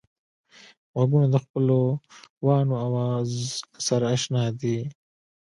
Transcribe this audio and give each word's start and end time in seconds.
غوږونه 0.95 1.27
د 1.29 1.35
خپلوانو 1.43 2.73
آواز 2.85 3.29
سره 3.87 4.05
اشنا 4.15 4.43
دي 4.59 4.77